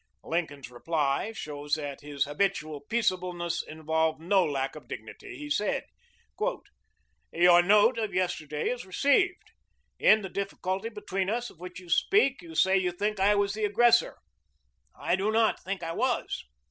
Lincoln's 0.23 0.71
reply 0.71 1.31
shows 1.31 1.75
that 1.75 2.01
his 2.01 2.25
habitual 2.25 2.81
peaceableness 2.89 3.61
involved 3.61 4.19
no 4.19 4.43
lack 4.43 4.75
of 4.75 4.87
dignity; 4.87 5.37
he 5.37 5.47
said. 5.47 5.83
"Your 7.31 7.61
note 7.61 7.99
of 7.99 8.11
yesterday 8.11 8.69
is 8.71 8.83
received. 8.83 9.51
In 9.99 10.23
the 10.23 10.27
difficulty 10.29 10.89
between 10.89 11.29
us 11.29 11.51
of 11.51 11.59
which 11.59 11.79
you 11.79 11.87
speak, 11.87 12.41
you 12.41 12.55
say 12.55 12.77
you 12.79 12.91
think 12.91 13.19
I 13.19 13.35
was 13.35 13.53
the 13.53 13.63
aggressor. 13.65 14.17
I 14.95 15.15
do 15.15 15.31
not 15.31 15.61
think 15.61 15.83
I 15.83 15.91
was. 15.91 16.45